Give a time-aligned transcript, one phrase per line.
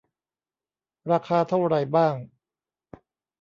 [1.11, 2.15] ราคาเท่าไหร่บ้าง